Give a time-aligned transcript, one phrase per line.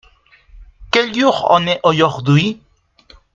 [0.89, 2.59] Quel jour on est aujourd'hui?